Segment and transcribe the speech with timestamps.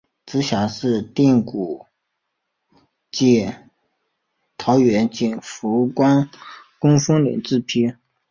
[0.25, 1.85] 直辖市定古
[3.11, 3.53] 迹
[4.57, 7.97] 桃园景福宫分灵自此。